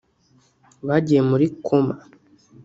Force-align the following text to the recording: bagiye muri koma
bagiye 0.87 1.19
muri 1.29 1.45
koma 1.65 1.95